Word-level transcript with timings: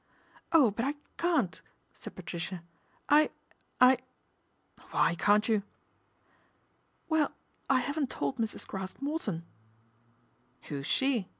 "Oh, 0.51 0.71
but 0.71 0.83
I 0.83 0.95
can't," 1.19 1.61
said 1.93 2.15
Patricia;" 2.15 2.63
I 3.07 3.29
I 3.79 3.99
""Why 4.89 5.13
can't 5.13 5.47
you?"" 5.47 5.61
Well, 7.07 7.35
I 7.69 7.81
haven't 7.81 8.09
told 8.09 8.37
Mrs. 8.39 8.65
Craske 8.65 8.99
Morto."" 8.99 9.43
Who's 10.69 10.87
she 10.87 11.27